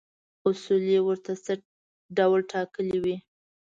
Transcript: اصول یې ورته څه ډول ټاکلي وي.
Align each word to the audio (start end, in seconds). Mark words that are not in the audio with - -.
اصول 0.47 0.83
یې 0.93 0.99
ورته 1.07 1.31
څه 1.43 1.53
ډول 2.17 2.39
ټاکلي 2.51 2.97
وي. 3.03 3.17